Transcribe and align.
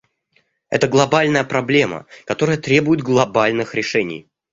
Это 0.71 0.87
глобальная 0.87 1.43
проблема, 1.43 2.07
которая 2.25 2.57
требует 2.57 3.03
глобальных 3.03 3.75
решений. 3.75 4.27